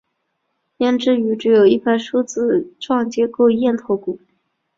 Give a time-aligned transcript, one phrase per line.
[0.79, 4.17] 胭脂鱼只有一排梳子状结构的咽头齿。